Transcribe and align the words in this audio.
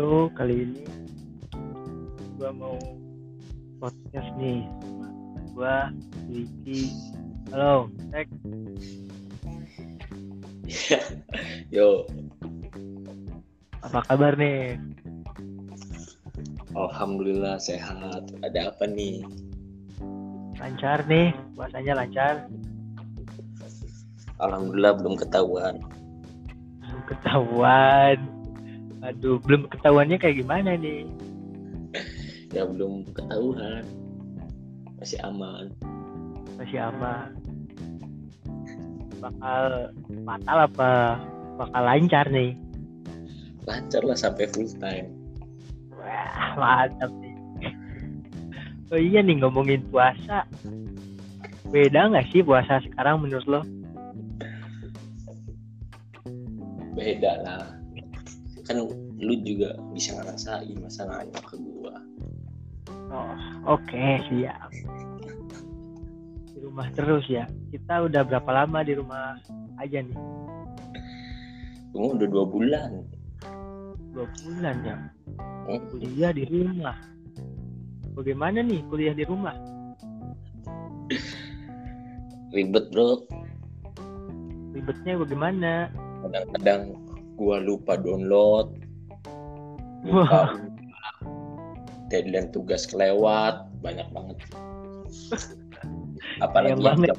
Halo, 0.00 0.32
kali 0.32 0.64
ini 0.64 0.80
gua 2.40 2.56
mau 2.56 2.72
podcast 3.76 4.32
nih. 4.40 4.64
Gua 5.52 5.92
Wiki. 6.24 6.88
Halo, 7.52 7.92
Tek. 8.08 8.24
Yo, 11.76 12.08
Apa 13.84 14.00
kabar 14.08 14.40
nih? 14.40 14.80
alhamdulillah 16.72 17.60
sehat. 17.60 18.24
Ada 18.40 18.72
apa 18.72 18.88
nih? 18.88 19.20
Lancar 20.56 21.04
nih, 21.12 21.36
puasanya 21.52 22.00
lancar. 22.00 22.48
Alhamdulillah 24.40 24.96
belum 24.96 25.20
ketahuan. 25.20 25.84
Belum 26.88 27.02
ketahuan. 27.04 28.39
Aduh, 29.00 29.40
belum 29.40 29.64
ketahuannya 29.72 30.20
kayak 30.20 30.44
gimana 30.44 30.76
nih? 30.76 31.08
Ya 32.52 32.68
belum 32.68 33.08
ketahuan. 33.16 33.80
Masih 35.00 35.16
aman. 35.24 35.72
Masih 36.60 36.84
aman. 36.84 37.32
Bakal 39.24 39.92
fatal 40.28 40.58
apa? 40.68 40.92
Bakal 41.56 41.82
lancar 41.84 42.26
nih. 42.28 42.52
Lancar 43.64 44.04
lah 44.04 44.18
sampai 44.20 44.44
full 44.52 44.68
time. 44.76 45.08
Wah, 45.96 46.56
mantap 46.60 47.08
nih. 47.24 47.32
Oh 48.92 49.00
iya 49.00 49.24
nih 49.24 49.40
ngomongin 49.40 49.80
puasa. 49.88 50.44
Beda 51.72 52.10
nggak 52.12 52.28
sih 52.34 52.44
puasa 52.44 52.84
sekarang 52.84 53.24
menurut 53.24 53.46
lo? 53.48 53.62
Beda 56.92 57.32
lah. 57.40 57.79
Kan 58.70 58.86
lu 59.18 59.34
juga 59.42 59.74
bisa 59.90 60.14
ngerasain 60.14 60.78
masa 60.78 61.02
nanya 61.10 61.42
ke 61.42 61.58
gua. 61.58 61.90
Oh, 63.10 63.34
oke 63.74 64.22
siap. 64.30 64.70
Di 66.54 66.58
rumah 66.62 66.86
terus 66.94 67.26
ya. 67.26 67.50
Kita 67.74 68.06
udah 68.06 68.22
berapa 68.22 68.46
lama 68.46 68.86
di 68.86 68.94
rumah 68.94 69.42
aja 69.74 70.06
nih? 70.06 70.14
Tunggu 71.90 72.14
udah 72.22 72.28
dua 72.30 72.44
bulan. 72.46 72.90
Dua 74.14 74.30
bulan 74.38 74.76
ya. 74.86 74.96
Hmm, 75.66 75.82
Kuliah 75.90 76.30
di 76.30 76.46
rumah. 76.46 76.94
Bagaimana 78.14 78.62
nih 78.62 78.86
kuliah 78.86 79.18
di 79.18 79.26
rumah? 79.26 79.58
Ribet 82.54 82.86
bro. 82.94 83.18
Ribetnya 84.78 85.18
bagaimana? 85.18 85.90
Kadang-kadang 86.22 87.09
gua 87.40 87.56
lupa 87.56 87.96
download. 87.96 88.76
Lupa 90.04 90.60
deadline 92.12 92.52
tugas 92.52 92.84
kelewat. 92.84 93.64
Banyak 93.80 94.12
banget. 94.12 94.36
Apalagi 96.44 96.76
yang 96.76 96.84
banget. 96.84 97.16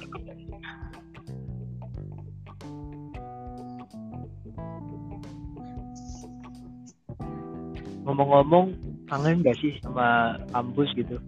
Ngomong-ngomong, 8.01 8.73
kangen 9.07 9.45
gak 9.45 9.55
sih 9.61 9.77
sama 9.85 10.37
kampus 10.51 10.89
gitu? 10.97 11.21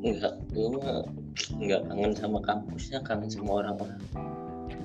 Enggak, 0.00 0.32
gue 0.48 0.68
mah 0.80 1.04
enggak 1.60 1.80
kangen 1.92 2.12
sama 2.16 2.40
kampusnya, 2.40 3.04
kangen 3.04 3.28
sama 3.28 3.60
orang-orang. 3.60 4.00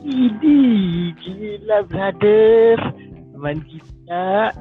Ini 0.05 1.17
gila 1.17 1.81
brother, 1.89 2.77
teman 3.33 3.57
kita. 3.65 4.53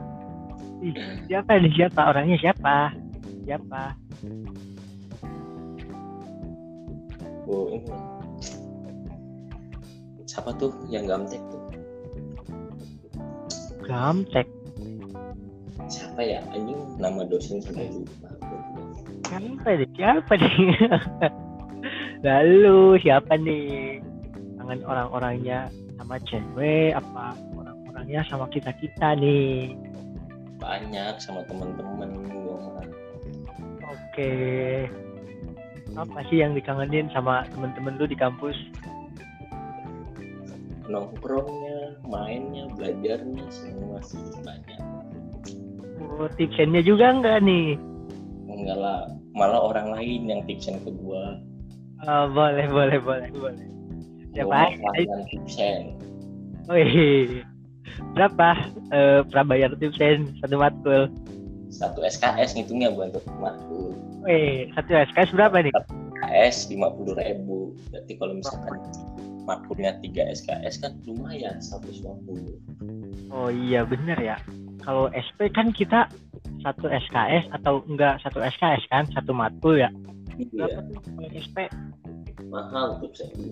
Ih, 0.81 0.97
siapa 1.28 1.60
nih 1.60 1.72
siapa 1.77 2.00
orangnya 2.00 2.41
siapa? 2.41 2.97
Siapa? 3.44 3.93
Oh, 7.44 7.69
ini. 7.69 7.93
Siapa 10.25 10.56
tuh 10.56 10.72
yang 10.88 11.04
gamtek 11.04 11.44
tuh? 11.53 11.60
Gamtek. 13.84 14.49
Siapa 15.93 16.25
ya? 16.25 16.41
Anjing 16.56 16.81
nama 16.97 17.21
dosen 17.28 17.60
sampai 17.60 17.93
lupa. 17.93 18.33
Siapa 19.28 19.77
nih? 19.77 19.88
Siapa 19.93 20.33
nih? 20.41 20.56
Lalu 22.27 22.97
siapa 23.04 23.37
nih? 23.37 23.84
Kangen 24.64 24.80
orang-orangnya 24.88 25.69
sama 26.00 26.16
cewek 26.25 26.97
apa 26.97 27.36
orang-orangnya 27.52 28.25
sama 28.25 28.48
kita 28.48 28.72
kita 28.80 29.12
nih? 29.12 29.76
Banyak 30.56 31.20
sama 31.20 31.44
teman-teman 31.44 32.25
gue 32.25 32.56
mah. 32.72 32.88
Oke. 33.84 34.32
Apa 35.92 36.24
sih 36.32 36.41
yang 36.41 36.56
dikangenin 36.56 37.12
sama 37.12 37.44
temen-temen 37.53 38.00
lu 38.00 38.08
di 38.08 38.16
kampus? 38.16 38.56
Nongkrongnya, 40.88 42.00
mainnya, 42.08 42.64
belajarnya 42.72 43.44
semua 43.53 44.00
sih 44.00 44.16
banyak. 44.48 44.80
Oh, 46.16 46.24
tipsennya 46.41 46.80
juga 46.80 47.12
enggak 47.12 47.44
nih? 47.44 47.76
Enggak 48.48 48.80
lah, 48.80 49.12
malah 49.36 49.60
orang 49.60 49.92
lain 49.92 50.24
yang 50.24 50.41
tipsen 50.48 50.80
ke 50.80 50.88
gua. 50.88 51.36
Oh, 52.08 52.32
boleh, 52.32 52.64
boleh, 52.64 52.97
boleh, 53.04 53.28
boleh. 53.28 53.74
Siapa? 54.34 54.61
Tipsen. 55.31 55.95
Wih, 56.67 57.45
berapa 58.19 58.49
eh 58.91 59.21
prabayar 59.31 59.71
tipsen 59.78 60.34
satu 60.43 60.59
matkul? 60.59 61.06
Satu 61.71 62.03
SKS 62.03 62.59
ngitungnya 62.59 62.91
gua 62.95 63.11
untuk 63.11 63.25
matkul. 63.39 63.95
Wih, 64.27 64.71
satu 64.75 64.91
SKS 64.91 65.31
berapa 65.39 65.56
nih? 65.62 65.72
SKS 65.72 66.56
lima 66.75 66.91
puluh 66.91 67.15
ribu. 67.15 67.78
Berarti 67.95 68.12
kalau 68.19 68.34
misalkan 68.34 68.75
matkulnya 69.45 69.93
3 70.00 70.33
SKS 70.41 70.81
kan 70.81 70.97
lumayan 71.05 71.61
150. 71.61 72.09
Oh 73.28 73.53
iya 73.53 73.84
bener 73.84 74.16
ya. 74.16 74.41
Kalau 74.81 75.12
SP 75.12 75.53
kan 75.53 75.69
kita 75.69 76.09
satu 76.65 76.89
SKS 76.89 77.53
atau 77.53 77.84
enggak 77.84 78.25
satu 78.25 78.41
SKS 78.41 78.89
kan 78.89 79.05
satu 79.12 79.37
matkul 79.37 79.77
ya. 79.77 79.93
Iya, 80.41 80.81
SP? 81.37 81.69
mahal 82.55 83.03
tuh 83.03 83.11
saya 83.15 83.31
beli 83.34 83.51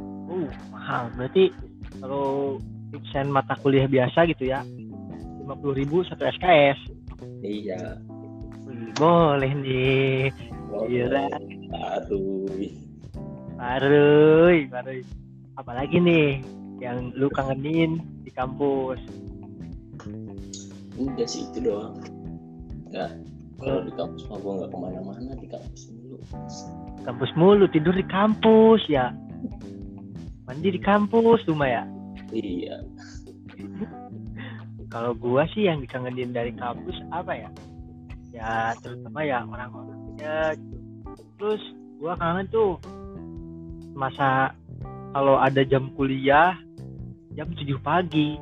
Uh 0.00 0.48
mahal. 0.72 1.10
Berarti 1.14 1.54
kalau 2.02 2.58
tipsen 2.90 3.30
mata 3.30 3.54
kuliah 3.60 3.86
biasa 3.86 4.26
gitu 4.30 4.50
ya, 4.50 4.62
lima 5.40 5.54
puluh 5.58 5.78
ribu 5.78 6.02
satu 6.06 6.26
SKS. 6.26 6.78
Iya. 7.44 7.98
Wih, 8.66 8.90
boleh 8.96 9.52
nih. 9.62 10.32
Gila. 10.74 11.26
Baru. 11.70 12.50
Baruy, 13.54 14.66
baruy. 14.66 15.00
Apalagi 15.54 16.02
nih 16.02 16.42
yang 16.82 17.14
lu 17.14 17.30
kangenin 17.30 18.02
di 18.26 18.30
kampus? 18.34 18.98
Udah 20.98 21.26
sih 21.26 21.46
itu 21.50 21.70
doang. 21.70 21.94
Nggak. 22.90 23.10
Kalau 23.62 23.80
di 23.86 23.92
kampus 23.94 24.22
mah 24.26 24.38
gua 24.42 24.52
nggak 24.58 24.70
ke 24.74 24.78
mana-mana 24.82 25.30
di 25.38 25.46
kampus 25.46 25.80
dulu. 25.94 26.16
Kampus 27.06 27.30
mulu 27.38 27.64
tidur 27.70 27.94
di 27.94 28.04
kampus 28.10 28.82
ya. 28.90 29.14
Mandi 30.44 30.68
di 30.76 30.80
kampus 30.80 31.40
cuma 31.48 31.64
ya. 31.68 31.84
Iya. 32.30 32.84
Kalau 34.92 35.16
gua 35.16 35.48
sih 35.50 35.66
yang 35.66 35.80
dikangenin 35.82 36.30
dari 36.30 36.52
kampus 36.54 36.94
apa 37.10 37.32
ya? 37.34 37.50
Ya 38.30 38.76
terutama 38.78 39.24
ya 39.24 39.42
orang-orangnya. 39.42 40.54
gitu. 40.54 40.76
Terus 41.40 41.62
gua 41.98 42.14
kangen 42.20 42.46
tuh 42.52 42.78
masa 43.94 44.52
kalau 45.14 45.38
ada 45.38 45.62
jam 45.62 45.94
kuliah 45.94 46.58
jam 47.38 47.46
7 47.54 47.78
pagi 47.78 48.34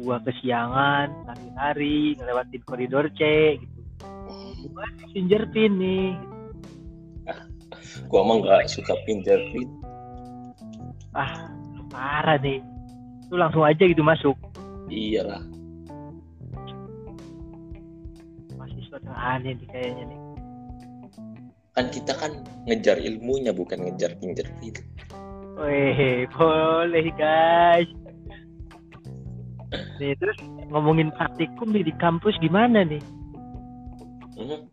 gua 0.00 0.16
kesiangan 0.24 1.12
lari-lari 1.28 2.16
ngelewatin 2.16 2.62
koridor 2.64 3.08
C 3.12 3.20
gitu 3.60 3.80
gua 4.72 4.88
messenger 4.96 5.44
pin 5.52 5.72
nih 5.76 6.16
Gua 8.06 8.22
mah 8.22 8.38
nggak 8.38 8.70
suka 8.70 8.94
pinter 9.08 9.40
fit. 9.50 9.70
Ah 11.16 11.32
parah 11.88 12.36
nih 12.36 12.60
lu 13.32 13.40
langsung 13.40 13.64
aja 13.64 13.80
gitu 13.80 14.04
masuk 14.04 14.36
Iyalah. 14.86 15.42
mahasiswa 18.54 18.98
yang 19.02 19.16
aneh 19.16 19.52
nih 19.56 19.68
kayaknya 19.68 20.04
nih 20.06 20.20
Kan 21.72 21.92
kita 21.92 22.16
kan 22.16 22.32
ngejar 22.64 22.96
ilmunya 22.96 23.52
bukan 23.52 23.76
ngejar 23.84 24.16
pinter 24.16 24.48
fit. 24.56 24.80
Wih, 25.60 26.24
boleh 26.32 27.12
guys. 27.20 27.84
Nih 30.00 30.16
terus 30.16 30.40
ngomongin 30.72 31.12
praktikum 31.12 31.76
nih 31.76 31.84
di 31.84 31.92
kampus 32.00 32.32
gimana 32.40 32.80
nih? 32.80 33.04
Hmm, 34.40 34.72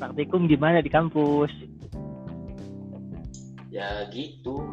Praktikum 0.00 0.48
gimana 0.48 0.80
di 0.80 0.88
kampus? 0.88 1.52
ya 3.68 4.08
gitu 4.08 4.64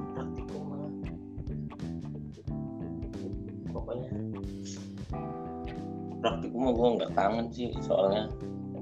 Pokoknya 3.76 4.08
praktikum 6.24 6.60
mah 6.64 6.74
gue 6.74 6.88
nggak 6.98 7.12
kangen 7.14 7.46
sih 7.52 7.70
soalnya 7.84 8.32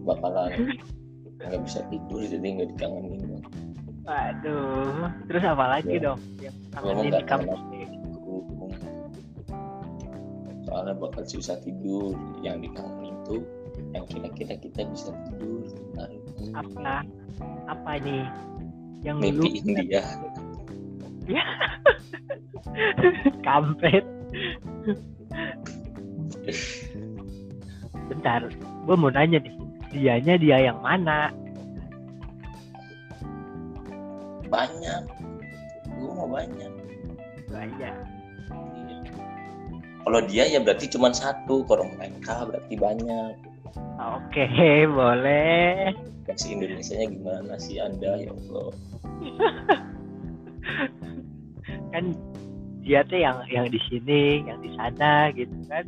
bakalan 0.06 0.78
nggak 1.42 1.60
bisa 1.66 1.84
tidur 1.90 2.22
jadi 2.24 2.40
nggak 2.46 2.70
dikangenin 2.78 3.42
Waduh, 4.04 5.12
terus 5.28 5.44
apa 5.44 5.66
lagi 5.68 5.96
Ya. 5.98 6.08
dong 6.08 6.20
yang 6.40 6.56
kangenin 6.72 7.04
di 7.04 7.10
nggak 7.12 7.26
kampus? 7.26 7.60
Praktikum. 7.60 8.72
soalnya 10.64 10.94
bakal 10.96 11.24
susah 11.26 11.58
tidur 11.60 12.16
yang 12.40 12.64
dikangenin 12.64 13.16
tuh 13.26 13.42
yang 13.92 14.06
kira-kira 14.08 14.56
kita 14.56 14.82
bisa 14.88 15.12
tidur 15.28 15.66
Aduh, 16.00 16.22
Apa? 16.54 17.04
Apa 17.68 17.92
nih? 18.00 18.24
Yang 19.04 19.16
lu 19.20 19.24
mimpiin 19.44 19.68
dia 19.84 20.04
kampret. 23.48 24.06
Bentar, 28.12 28.42
gue 28.84 28.96
mau 28.96 29.10
nanya 29.10 29.40
nih. 29.40 29.56
Dianya 29.94 30.36
dia 30.42 30.58
yang 30.74 30.82
mana? 30.82 31.30
banyak 34.54 35.02
gue 35.98 36.12
mau 36.14 36.30
banyak 36.30 36.70
Banyak. 37.50 37.98
Kalau 40.04 40.20
dia 40.26 40.44
ya 40.50 40.60
berarti 40.62 40.90
cuma 40.90 41.14
satu 41.14 41.62
kalau 41.70 41.86
mereka 41.98 42.46
berarti 42.50 42.76
banyak 42.78 43.34
Oke, 43.98 44.46
boleh. 44.90 45.94
versi 46.26 46.54
Indonesia 46.58 46.98
nya 46.98 47.08
gimana 47.14 47.54
sih 47.62 47.78
anda 47.82 48.18
ya 48.20 48.32
Allah 48.34 48.70
Kan 51.94 52.06
dia 52.84 53.02
tuh 53.08 53.20
yang 53.20 53.40
yang 53.48 53.68
di 53.72 53.80
sini, 53.88 54.44
yang 54.44 54.60
di 54.60 54.70
sana 54.76 55.32
gitu 55.32 55.56
kan. 55.72 55.88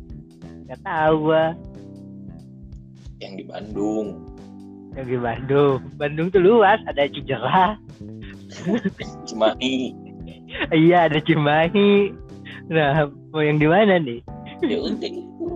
Gak 0.66 0.80
tahu 0.82 1.30
gua 1.30 1.54
yang 3.22 3.36
di 3.36 3.44
Bandung 3.48 4.26
yang 4.96 5.06
di 5.12 5.18
Bandung. 5.20 5.78
Bandung 6.00 6.32
tuh 6.32 6.40
luas, 6.40 6.80
ada 6.88 7.04
Cijerah, 7.04 7.76
Cimahi 9.28 10.06
iya 10.72 11.06
ada 11.10 11.18
Cimahi. 11.20 12.14
Nah, 12.72 13.06
mau 13.30 13.42
yang 13.42 13.58
di 13.60 13.68
mana 13.68 14.00
nih? 14.00 14.20
ya 14.64 14.80
udah 14.80 15.10
itu 15.12 15.48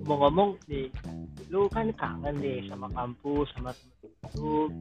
Ngomong-ngomong 0.00 0.56
nih, 0.72 0.88
lu 1.52 1.68
kan 1.68 1.92
kangen 2.00 2.40
nih 2.40 2.64
sama 2.72 2.88
kampus, 2.96 3.52
sama 3.52 3.76
temen 3.76 4.32
lu. 4.40 4.72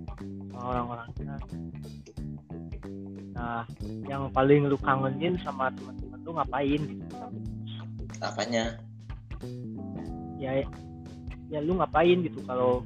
Nah, 3.57 3.65
yang 4.05 4.29
paling 4.29 4.69
lu 4.69 4.77
kangenin 4.77 5.33
sama 5.41 5.73
teman-teman 5.73 6.19
lu 6.21 6.31
ngapain? 6.37 6.77
Gitu? 6.77 7.05
apanya? 8.21 8.77
Ya, 10.37 10.61
ya 11.49 11.59
lu 11.65 11.81
ngapain 11.81 12.21
gitu 12.21 12.37
kalau 12.45 12.85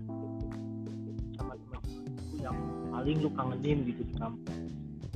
sama 1.35 1.59
teman-teman 1.59 2.07
lu 2.07 2.35
yang 2.39 2.55
paling 2.87 3.17
lu 3.19 3.29
kangenin 3.35 3.83
gitu 3.83 4.07
di 4.07 4.15
kampus? 4.15 4.55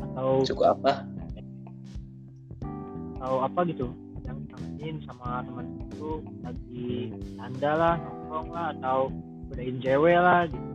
Atau 0.03 0.43
suka 0.43 0.75
apa? 0.75 1.07
Atau 3.15 3.35
apa 3.39 3.59
gitu 3.71 3.95
yang 4.27 4.43
kangenin 4.51 5.07
sama 5.07 5.39
teman 5.47 5.71
itu 5.87 6.19
lagi 6.43 7.15
anda 7.39 7.71
lah 7.79 7.95
nongkrong 8.03 8.49
lah 8.51 8.67
atau 8.75 9.07
godain 9.47 9.79
cewek 9.79 10.19
lah 10.19 10.51
gitu. 10.51 10.71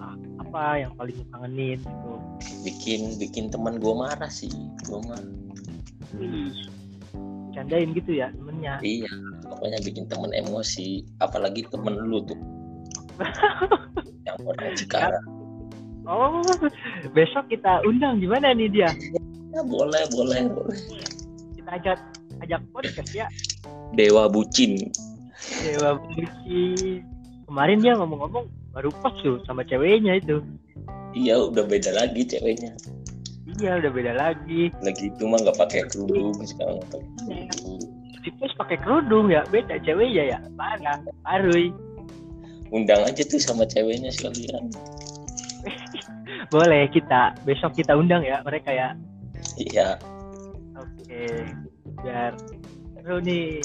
Nah, 0.00 0.16
apa 0.48 0.80
yang 0.80 0.96
paling 0.96 1.12
lu 1.12 1.24
kangenin 1.28 1.76
gitu 1.84 2.13
bikin 2.62 3.16
bikin 3.20 3.48
teman 3.52 3.78
gue 3.78 3.94
marah 3.94 4.30
sih 4.30 4.50
gue 4.86 4.98
mah. 5.04 5.22
Wih, 6.14 6.54
candain 7.54 7.90
gitu 7.94 8.18
ya 8.18 8.30
temennya. 8.34 8.78
Iya 8.82 9.12
pokoknya 9.44 9.78
bikin 9.82 10.04
temen 10.06 10.30
emosi 10.32 11.02
apalagi 11.22 11.66
temen 11.70 11.94
lu 12.06 12.22
tuh. 12.24 12.38
Yang 14.26 14.38
orang 14.42 14.74
Cikarang 14.74 15.26
oh 16.04 16.44
besok 17.16 17.48
kita 17.48 17.80
undang 17.88 18.20
gimana 18.20 18.52
nih 18.52 18.68
dia? 18.68 18.90
Ya 19.54 19.62
boleh 19.64 20.04
boleh 20.12 20.40
boleh. 20.52 20.80
Kita 21.56 21.70
ajak 21.80 21.98
ajak 22.44 22.60
podcast 22.74 23.10
ya. 23.14 23.26
Dewa 23.96 24.28
bucin. 24.28 24.90
Dewa 25.44 26.00
Buci 26.00 27.04
kemarin 27.44 27.78
dia 27.84 27.92
ngomong-ngomong 28.00 28.48
baru 28.72 28.90
pas 29.04 29.12
tuh 29.20 29.38
sama 29.44 29.60
ceweknya 29.68 30.16
itu 30.16 30.40
iya 31.14 31.34
udah 31.38 31.64
beda 31.64 31.94
lagi 31.94 32.26
ceweknya. 32.26 32.74
Iya 33.62 33.78
udah 33.78 33.90
beda 33.94 34.12
lagi. 34.18 34.74
Lagi 34.82 35.14
itu 35.14 35.22
mah 35.24 35.38
nggak 35.40 35.58
pakai 35.58 35.86
kerudung 35.86 36.34
sekarang 36.42 36.82
nggak 36.82 36.90
pakai 36.90 37.08
kerudung. 37.54 37.80
Di 38.24 38.30
pos 38.40 38.52
pakai 38.58 38.78
kerudung 38.82 39.26
ya. 39.30 39.46
Beda 39.48 39.78
ceweknya 39.80 40.24
ya. 40.34 40.38
Parah 40.58 40.98
parui. 41.22 41.70
Undang 42.74 43.06
aja 43.06 43.22
tuh 43.22 43.38
sama 43.38 43.62
ceweknya 43.64 44.10
sekalian. 44.10 44.74
Boleh 46.54 46.90
kita 46.90 47.38
besok 47.46 47.78
kita 47.78 47.94
undang 47.94 48.26
ya 48.26 48.42
mereka 48.42 48.74
ya. 48.74 48.98
Iya. 49.54 50.02
Oke 50.74 51.46
biar 52.02 52.34
seru 52.98 53.22
nih. 53.22 53.62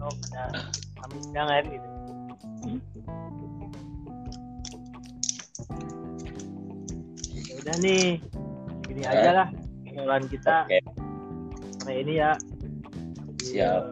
Oh 0.00 0.12
ada 0.32 0.72
kami 0.96 1.16
undangan 1.28 1.62
gitu 1.68 1.88
udah 7.66 7.82
nih 7.82 8.22
gini 8.86 9.02
Eh? 9.02 9.10
aja 9.10 9.30
lah 9.42 9.48
obrolan 9.90 10.30
kita. 10.30 10.70
Oke. 10.70 10.78
Hari 11.82 12.06
ini 12.06 12.22
ya. 12.22 12.38
Siap. 13.42 13.82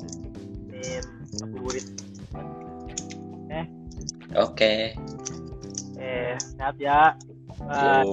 Ini 0.70 1.02
ngabuburit 1.42 1.86
oke. 4.38 4.94
Eh 5.98 6.34
siap 6.38 6.76
ya. 6.78 7.18
Bye. 7.66 8.06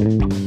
Yo. 0.00 0.40